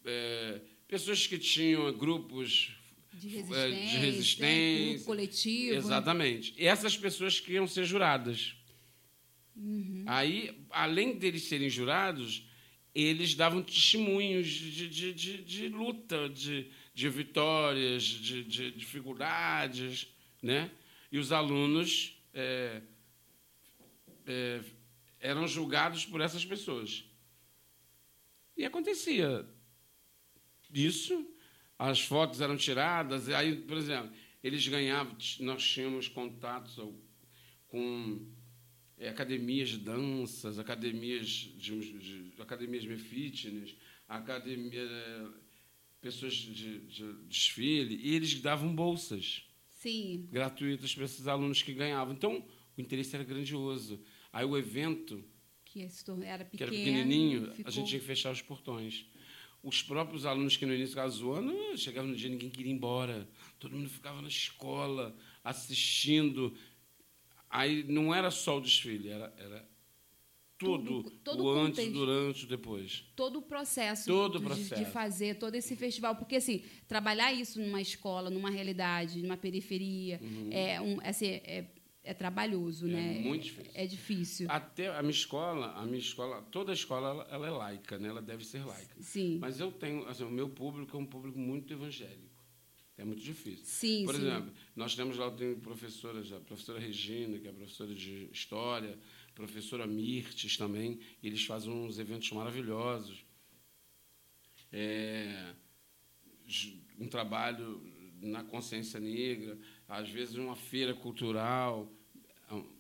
[0.04, 2.72] é, pessoas que tinham grupos
[3.14, 5.04] de resistência, é, de resistência né?
[5.06, 5.76] coletivo.
[5.76, 6.56] Exatamente.
[6.58, 8.56] E essas pessoas queriam ser juradas.
[9.56, 10.06] Uhum.
[10.08, 12.48] Aí, além deles serem jurados,
[12.96, 20.72] eles davam testemunhos de, de, de, de luta, de, de vitórias, de, de dificuldades, né?
[21.12, 22.82] E os alunos é,
[24.26, 24.62] é,
[25.20, 27.04] eram julgados por essas pessoas.
[28.58, 29.48] E acontecia
[30.74, 31.32] isso
[31.78, 34.12] as fotos eram tiradas, aí, por exemplo,
[34.44, 36.80] eles ganhavam, nós tínhamos contatos
[37.68, 38.28] com
[38.98, 43.76] é, academias de danças, academias de, de academias de fitness,
[44.08, 44.90] academia,
[46.08, 50.28] pessoas de, de, desfile, e eles davam bolsas Sim.
[50.32, 52.14] gratuitas para esses alunos que ganhavam.
[52.14, 52.46] Então,
[52.78, 54.00] o interesse era grandioso.
[54.32, 55.24] Aí o evento,
[55.66, 55.90] que era,
[56.46, 57.68] pequeno, que era pequenininho, ficou...
[57.68, 59.06] a gente tinha que fechar os portões
[59.64, 63.28] os próprios alunos que no início ficavam zoando, chegava no dia ninguém queria ir embora.
[63.60, 66.56] Todo mundo ficava na escola, assistindo.
[67.50, 69.70] Aí não era só o desfile, era, era
[70.58, 73.06] tudo, tudo todo o antes, contexto, durante depois.
[73.16, 74.76] Todo o processo, todo o processo.
[74.76, 76.16] De, de, fazer todo esse festival.
[76.16, 80.50] Porque, assim, trabalhar isso numa escola, numa realidade, numa periferia, uhum.
[80.52, 81.66] é, um, assim, é
[82.08, 83.20] é trabalhoso, é né?
[83.20, 83.72] Muito difícil.
[83.74, 84.48] É, difícil.
[84.50, 88.08] Até a minha escola, a minha escola, toda escola ela, ela, é laica, né?
[88.08, 88.96] Ela deve ser laica.
[89.02, 89.38] Sim.
[89.40, 92.26] Mas eu tenho, assim, o meu público é um público muito evangélico.
[92.98, 93.66] É muito difícil.
[93.66, 94.22] Sim, Por sim.
[94.22, 98.98] exemplo, nós temos lá tem professoras, a professora Regina, que é professora de história,
[99.38, 103.24] professora Mirtes também, e eles fazem uns eventos maravilhosos.
[104.74, 105.54] É,
[107.00, 107.80] um trabalho
[108.20, 109.56] na consciência negra,
[109.88, 111.88] às vezes uma feira cultural,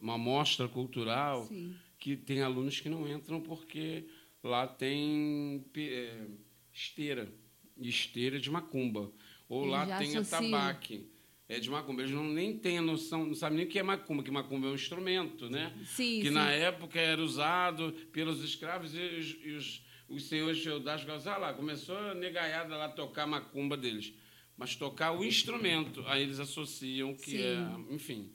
[0.01, 1.75] uma mostra cultural Sim.
[1.99, 4.07] que tem alunos que não entram porque
[4.43, 6.25] lá tem é,
[6.73, 7.31] esteira,
[7.77, 9.11] esteira de macumba.
[9.47, 10.39] Ou lá tem associa.
[10.39, 11.07] atabaque.
[11.49, 12.01] É de macumba.
[12.01, 14.67] Eles não nem têm a noção, não sabem nem o que é macumba, que macumba
[14.67, 15.73] é um instrumento, né?
[15.85, 16.33] Sim, que sim.
[16.33, 21.37] na época era usado pelos escravos e os, e os, os senhores feudais falavam, ah
[21.37, 24.13] lá, começou a negaiada lá tocar macumba deles.
[24.57, 27.37] Mas tocar o instrumento, aí eles associam que sim.
[27.37, 28.33] é, enfim.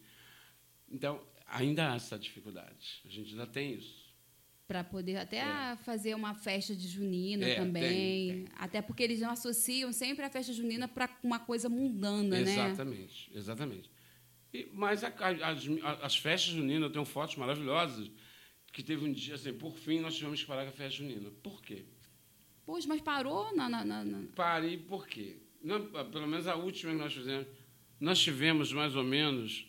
[0.88, 3.03] Então, ainda há essa dificuldade.
[3.05, 4.02] A gente ainda tem isso.
[4.73, 5.77] Para poder até é.
[5.85, 7.83] fazer uma festa de junina é, também.
[7.83, 8.55] Tem, tem.
[8.57, 12.71] Até porque eles não associam sempre a festa junina para uma coisa mundana, exatamente, né?
[12.73, 13.91] Exatamente, exatamente.
[14.73, 15.69] mas a, as,
[16.03, 18.11] as festas juninas, eu tenho fotos maravilhosas
[18.73, 21.31] que teve um dia assim, por fim nós tivemos que parar com a festa junina.
[21.43, 21.85] Por quê?
[22.65, 23.69] Pois, mas parou na.
[23.69, 24.27] na, na, na...
[24.35, 25.37] Parei por quê?
[25.63, 27.47] Não, pelo menos a última que nós fizemos,
[28.01, 29.67] nós tivemos mais ou menos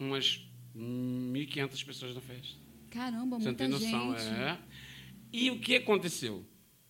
[0.00, 2.67] umas 1.500 pessoas na festa.
[2.90, 4.28] Caramba, Você muita não tem noção, gente.
[4.34, 4.58] é.
[5.32, 6.44] E o que aconteceu?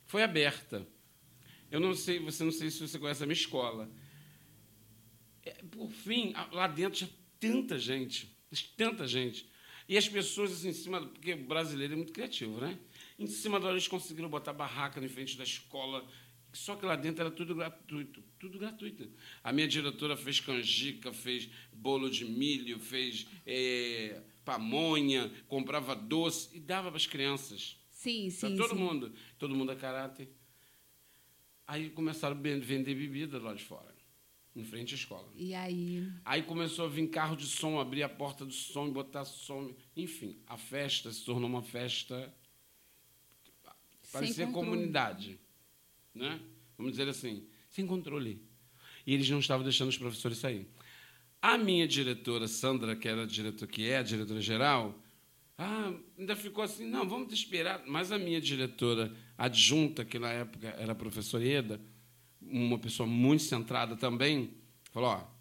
[0.06, 0.86] Foi aberta.
[1.70, 3.90] Eu não sei, você não sei se você conhece a minha escola.
[5.44, 8.34] É, por fim, lá dentro tinha tanta gente,
[8.76, 9.48] tanta gente.
[9.88, 12.78] E as pessoas assim, em cima, porque o brasileiro é muito criativo, né?
[13.18, 16.06] Em cima da hora eles conseguiram botar barraca em frente da escola.
[16.52, 19.10] Só que lá dentro era tudo gratuito, tudo gratuito.
[19.44, 26.60] A minha diretora fez canjica, fez bolo de milho, fez eh, pamonha, comprava doce e
[26.60, 27.76] dava para as crianças.
[27.90, 28.56] Sim, Para sim.
[28.56, 28.76] todo sim.
[28.76, 29.12] mundo.
[29.38, 30.26] Todo mundo a caráter.
[31.66, 33.94] Aí começaram a vender bebida lá de fora,
[34.56, 35.30] em frente à escola.
[35.36, 36.10] E aí.
[36.24, 39.74] Aí começou a vir carro de som, abrir a porta do som botar som.
[39.94, 42.34] Enfim, a festa se tornou uma festa.
[44.10, 45.38] Parecia comunidade.
[46.14, 46.40] Né?
[46.78, 48.42] Vamos dizer assim, sem controle.
[49.06, 50.66] E eles não estavam deixando os professores sair.
[51.40, 54.98] A minha diretora, Sandra, que, era a diretora, que é a diretora geral,
[55.56, 57.82] ah, ainda ficou assim, não, vamos esperar.
[57.86, 61.80] Mas a minha diretora adjunta, que na época era a professora Eda,
[62.40, 64.54] uma pessoa muito centrada também,
[64.92, 65.38] falou, ó,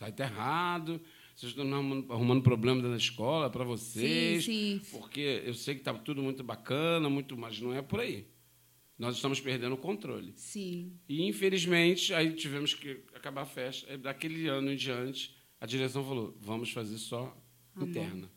[0.00, 1.00] aí está errado,
[1.34, 4.98] vocês estão arrumando, problema dentro da escola para vocês, Sim, sim.
[4.98, 8.26] porque eu sei que está tudo muito bacana, muito, mas não é por aí.
[9.00, 10.34] Nós estamos perdendo o controle.
[10.36, 10.92] Sim.
[11.08, 13.96] E, infelizmente, aí tivemos que acabar a festa.
[13.96, 17.34] Daquele ano em diante, a direção falou, vamos fazer só
[17.80, 18.30] interna.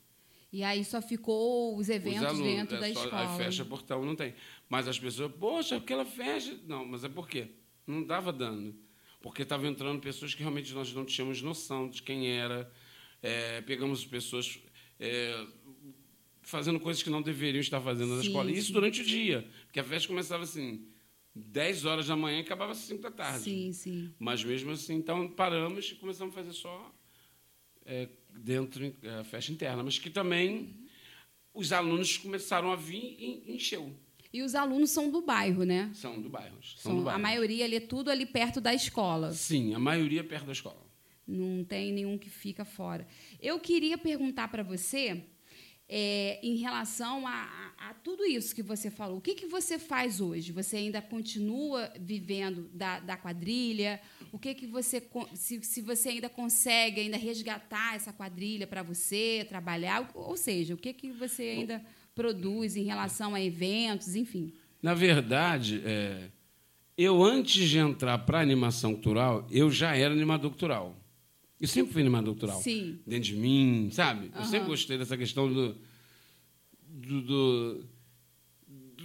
[0.53, 3.23] E aí só ficou os eventos Os alunos, dentro é da só- escola.
[3.23, 4.33] A festa portão não tem.
[4.69, 6.57] Mas as pessoas, poxa, aquela festa.
[6.65, 7.47] Não, mas é por quê?
[7.85, 8.73] Não dava dano.
[9.21, 12.71] Porque estavam entrando pessoas que realmente nós não tínhamos noção de quem era.
[13.21, 14.59] É, pegamos pessoas
[14.97, 15.45] é,
[16.43, 18.51] fazendo coisas que não deveriam estar fazendo na Sim, escola.
[18.51, 18.73] E isso sim.
[18.73, 19.47] durante o dia.
[19.65, 20.85] Porque a festa começava assim,
[21.35, 23.43] 10 horas da manhã e acabava às 5 da tarde.
[23.43, 24.13] Sim, sim.
[24.19, 26.93] Mas mesmo assim, então paramos e começamos a fazer só
[27.85, 30.75] é, dentro é, a festa interna, mas que também
[31.53, 33.91] os alunos começaram a vir e encheu.
[34.31, 35.91] E os alunos são do bairro, né?
[35.93, 36.57] São do bairro.
[36.63, 37.21] São São, do a bairro.
[37.21, 39.31] maioria ali, é tudo ali perto da escola.
[39.31, 40.81] Sim, a maioria perto da escola.
[41.27, 43.07] Não tem nenhum que fica fora.
[43.39, 45.23] Eu queria perguntar para você,
[45.89, 49.77] é, em relação a, a- a tudo isso que você falou, o que, que você
[49.77, 50.51] faz hoje?
[50.51, 53.99] Você ainda continua vivendo da, da quadrilha?
[54.31, 59.45] O que que você se, se você ainda consegue ainda resgatar essa quadrilha para você
[59.49, 60.09] trabalhar?
[60.15, 61.83] Ou seja, o que que você ainda
[62.15, 64.53] produz em relação a eventos, enfim?
[64.81, 66.29] Na verdade, é,
[66.97, 70.95] eu antes de entrar para animação cultural, eu já era animador cultural.
[71.63, 72.61] Eu sempre fui animador cultural.
[72.61, 72.99] Sim.
[73.07, 74.25] Dentro de mim, sabe?
[74.33, 74.45] Eu Aham.
[74.45, 75.77] sempre gostei dessa questão do
[76.85, 77.85] do, do,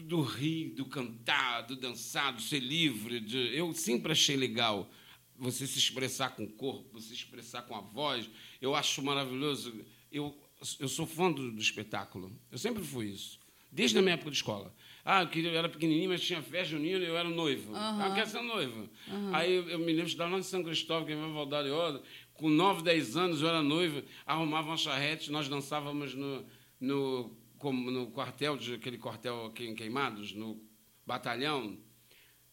[0.03, 3.21] do, rir, do cantar, do dançar, do ser livre.
[3.21, 4.90] de- eu sempre achei legal
[5.37, 8.29] você se expressar com o corpo, você se expressar com a voz.
[8.61, 9.73] Eu acho maravilhoso.
[10.11, 10.37] Eu,
[10.81, 12.37] eu sou fã do, do espetáculo.
[12.51, 13.38] Eu sempre fui isso.
[13.71, 14.75] Desde a minha época de escola.
[15.05, 17.73] Ah, eu, queria, eu era pequenininho, mas tinha festa junina e eu era noivo.
[17.75, 18.88] Ah, eu quero ser noivo.
[19.33, 21.73] Aí eu, eu me lembro de estudar lá em São Cristóvão, que é meu Valdário
[21.73, 22.03] Oda.
[22.38, 26.46] Com 9, 10 anos eu era noivo, arrumava uma charrete, nós dançávamos no,
[26.79, 30.62] no, como no quartel, de, aquele quartel Queimados, no
[31.05, 31.77] batalhão.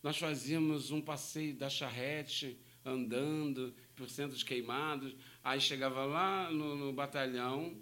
[0.02, 5.16] Nós fazíamos um passeio da charrete, andando por centros queimados.
[5.44, 7.80] Aí chegava lá no, no batalhão,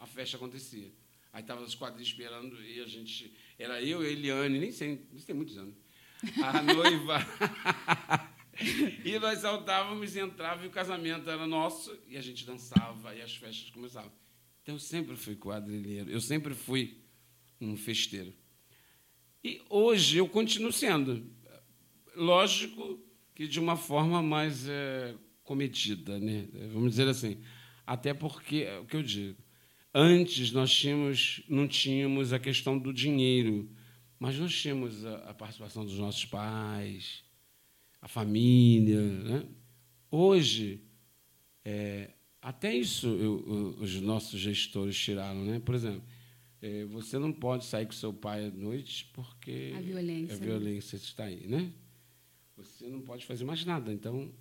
[0.00, 0.92] a festa acontecia.
[1.32, 3.32] Aí estavam os quadrilhos esperando e a gente.
[3.56, 5.76] Era eu e Eliane, nem sei, isso tem muitos anos.
[6.42, 7.24] A noiva.
[9.04, 13.34] E nós saltávamos entrava e o casamento era nosso e a gente dançava e as
[13.34, 14.12] festas começavam.
[14.62, 16.98] Então eu sempre fui quadrilheiro, eu sempre fui
[17.60, 18.34] um festeiro.
[19.44, 21.24] E hoje eu continuo sendo.
[22.14, 23.00] Lógico
[23.34, 25.14] que de uma forma mais é,
[25.44, 26.48] comedida, né?
[26.72, 27.40] vamos dizer assim.
[27.86, 29.38] Até porque, é o que eu digo,
[29.94, 33.70] antes nós tínhamos, não tínhamos a questão do dinheiro,
[34.18, 37.22] mas nós tínhamos a, a participação dos nossos pais,
[38.06, 39.00] a família.
[39.00, 39.48] Né?
[40.10, 40.80] Hoje,
[41.64, 45.44] é, até isso eu- eu- os nossos gestores tiraram.
[45.44, 45.58] Né?
[45.58, 46.02] Por exemplo,
[46.62, 50.46] é, você não pode sair com seu pai à noite porque A violência, a né?
[50.46, 51.46] violência está aí.
[51.48, 51.72] Né?
[52.56, 53.92] Você não pode fazer mais nada.
[53.92, 54.32] Então,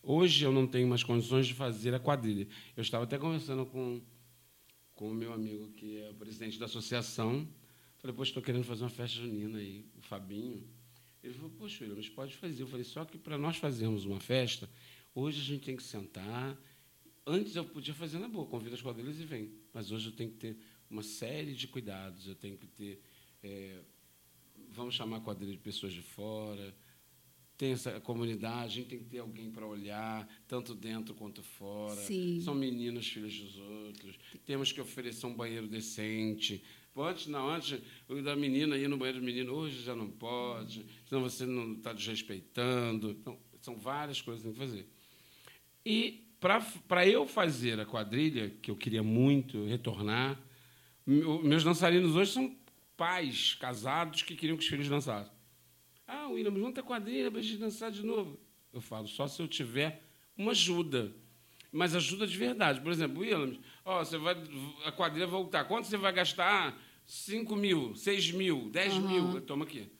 [0.00, 2.46] hoje eu não tenho mais condições de fazer a quadrilha.
[2.76, 4.00] Eu estava até conversando com,
[4.94, 7.46] com o meu amigo, que é o presidente da associação.
[7.98, 10.62] Falei, poxa, estou querendo fazer uma festa junina aí, o Fabinho.
[11.22, 12.62] Ele falou, poxa, mas pode fazer.
[12.62, 14.68] Eu falei, só que para nós fazermos uma festa,
[15.14, 16.56] hoje a gente tem que sentar.
[17.26, 19.52] Antes eu podia fazer na boa, convida as quadrilhas e vem.
[19.72, 20.56] Mas hoje eu tenho que ter
[20.90, 22.26] uma série de cuidados.
[22.26, 23.02] Eu tenho que ter,
[23.42, 23.80] é,
[24.70, 26.74] vamos chamar a quadrilha de pessoas de fora,
[27.58, 32.00] tem essa comunidade, a gente tem que ter alguém para olhar, tanto dentro quanto fora.
[32.00, 32.40] Sim.
[32.40, 34.16] São meninos, filhos dos outros.
[34.46, 36.62] Temos que oferecer um banheiro decente.
[37.02, 37.80] Antes, não, antes
[38.22, 41.92] da menina ir no banheiro do menino, hoje já não pode, senão você não está
[41.92, 43.10] desrespeitando.
[43.10, 44.88] Então, são várias coisas que tem que fazer.
[45.84, 50.40] E para eu fazer a quadrilha, que eu queria muito retornar,
[51.06, 52.56] meus dançarinos hoje são
[52.96, 55.32] pais casados que queriam que os filhos dançassem.
[56.06, 58.38] Ah, William, junta a quadrilha para a gente dançar de novo.
[58.72, 60.02] Eu falo, só se eu tiver
[60.36, 61.12] uma ajuda.
[61.70, 62.80] Mas ajuda de verdade.
[62.80, 64.34] Por exemplo, Williams, ó, você vai,
[64.84, 65.64] a quadrilha vai voltar.
[65.64, 66.78] Quanto você vai gastar?
[67.08, 69.08] 5 mil, 6 mil, 10 uhum.
[69.08, 69.40] mil.
[69.40, 69.90] Toma aqui.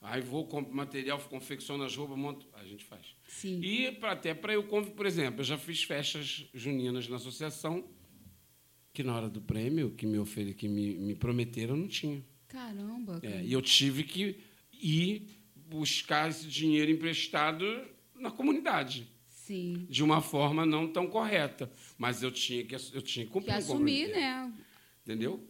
[0.00, 2.46] Aí vou, compro material, confecciono as roupas, monto.
[2.54, 3.02] A gente faz.
[3.26, 3.60] Sim.
[3.60, 7.84] E pra, até para eu, por exemplo, eu já fiz festas juninas na associação,
[8.92, 12.24] que na hora do prêmio, que me, ofere, que me, me prometeram, não tinha.
[12.46, 13.18] Caramba.
[13.22, 14.38] É, e eu tive que
[14.72, 17.64] e buscar esse dinheiro emprestado
[18.14, 19.08] na comunidade.
[19.26, 19.86] Sim.
[19.88, 21.70] De uma forma não tão correta.
[21.98, 23.52] Mas eu tinha que, eu tinha que cumprir.
[23.52, 24.52] Que assumir, né?
[25.02, 25.48] Entendeu?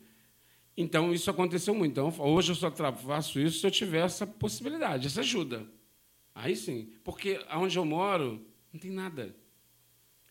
[0.76, 1.92] Então, isso aconteceu muito.
[1.92, 5.66] Então, hoje eu só faço isso se eu tiver essa possibilidade, essa ajuda.
[6.34, 6.92] Aí sim.
[7.04, 9.36] Porque onde eu moro, não tem nada.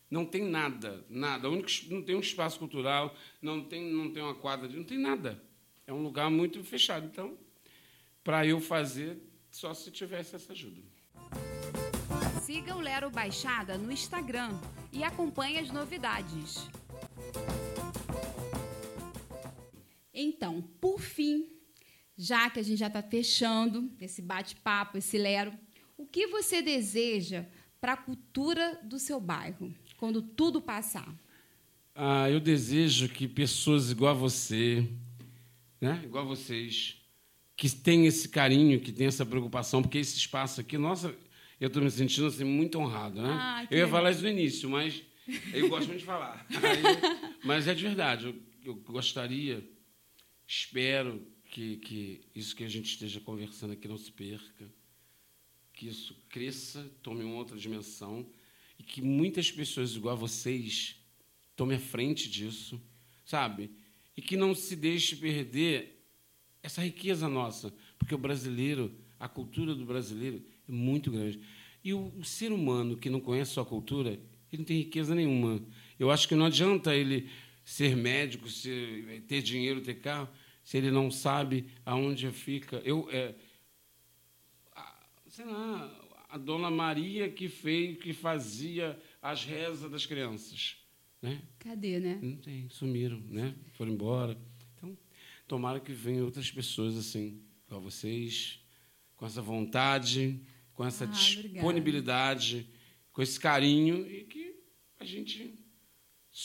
[0.09, 1.49] Não tem nada, nada.
[1.49, 5.41] Único, não tem um espaço cultural, não tem, não tem uma quadra, não tem nada.
[5.87, 7.05] É um lugar muito fechado.
[7.05, 7.37] Então,
[8.23, 9.17] para eu fazer
[9.49, 10.81] só se tivesse essa ajuda.
[12.41, 14.59] Siga o Lero Baixada no Instagram
[14.91, 16.67] e acompanhe as novidades.
[20.13, 21.47] Então, por fim,
[22.17, 25.53] já que a gente já está fechando esse bate-papo, esse Lero,
[25.97, 27.45] o que você deseja
[27.79, 31.07] para a cultura do seu bairro, quando tudo passar?
[31.95, 34.87] Ah, eu desejo que pessoas igual a você,
[35.79, 36.97] né, igual a vocês,
[37.55, 41.15] que tem esse carinho, que tem essa preocupação, porque esse espaço aqui, nossa,
[41.59, 43.21] eu estou me sentindo assim, muito honrado.
[43.21, 43.29] Né?
[43.29, 45.03] Ah, eu ia falar isso no início, mas
[45.53, 46.45] eu gosto muito de falar.
[46.49, 49.63] Aí, mas é de verdade, eu, eu gostaria,
[50.51, 54.69] espero que, que isso que a gente esteja conversando aqui não se perca,
[55.73, 58.27] que isso cresça, tome uma outra dimensão
[58.77, 60.97] e que muitas pessoas igual a vocês
[61.55, 62.81] tomem a frente disso,
[63.23, 63.71] sabe?
[64.17, 66.03] E que não se deixe perder
[66.61, 71.39] essa riqueza nossa, porque o brasileiro, a cultura do brasileiro é muito grande.
[71.81, 74.09] E o, o ser humano que não conhece sua cultura,
[74.51, 75.65] ele não tem riqueza nenhuma.
[75.97, 77.29] Eu acho que não adianta ele
[77.63, 80.27] ser médico, ser, ter dinheiro, ter carro,
[80.71, 82.77] se ele não sabe aonde fica.
[82.85, 83.35] Eu, é,
[85.27, 90.77] sei lá, a dona Maria que fez, que fazia as rezas das crianças,
[91.21, 91.41] né?
[91.59, 92.17] Cadê, né?
[92.21, 93.53] Não tem, sumiram, né?
[93.73, 94.37] Foram embora.
[95.45, 98.63] Tomara que venham outras pessoas assim, igual vocês,
[99.17, 100.39] com essa vontade,
[100.73, 102.79] com essa ah, disponibilidade, obrigada.
[103.11, 104.55] com esse carinho e que
[104.97, 105.53] a gente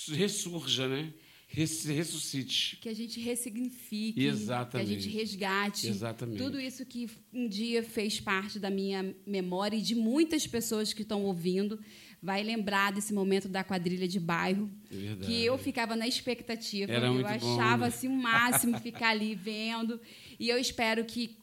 [0.09, 1.15] ressurja, né?
[1.57, 2.77] Ressuscite.
[2.77, 4.23] Que a gente ressignifique.
[4.23, 4.89] Exatamente.
[4.89, 5.89] Que a gente resgate.
[5.89, 6.43] Exatamente.
[6.43, 11.03] Tudo isso que um dia fez parte da minha memória e de muitas pessoas que
[11.03, 11.81] estão ouvindo
[12.23, 14.71] vai lembrar desse momento da quadrilha de bairro.
[14.91, 16.93] É que eu ficava na expectativa.
[16.93, 17.87] Era eu achava bom, né?
[17.87, 19.99] assim o máximo ficar ali vendo.
[20.39, 21.37] E eu espero que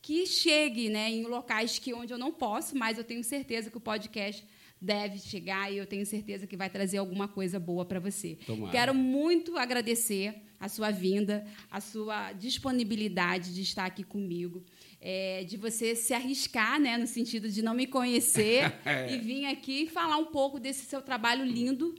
[0.00, 3.76] que chegue né, em locais que onde eu não posso, mas eu tenho certeza que
[3.76, 4.46] o podcast
[4.80, 8.38] deve chegar e eu tenho certeza que vai trazer alguma coisa boa para você.
[8.46, 8.72] Tomara.
[8.72, 14.64] Quero muito agradecer a sua vinda, a sua disponibilidade de estar aqui comigo,
[15.00, 19.12] é, de você se arriscar, né, no sentido de não me conhecer é.
[19.12, 21.94] e vir aqui falar um pouco desse seu trabalho lindo,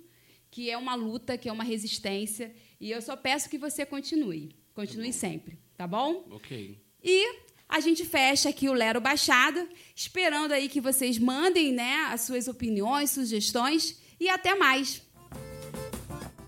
[0.49, 4.55] que é uma luta, que é uma resistência, e eu só peço que você continue,
[4.73, 6.27] continue tá sempre, tá bom?
[6.31, 6.79] Ok.
[7.03, 12.21] E a gente fecha aqui o Lero Baixada, esperando aí que vocês mandem né, as
[12.21, 15.01] suas opiniões, sugestões e até mais.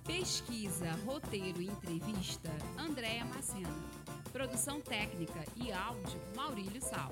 [0.05, 3.89] Pesquisa, roteiro e entrevista, Andréa Macena.
[4.31, 7.11] Produção técnica e áudio, Maurílio Sal.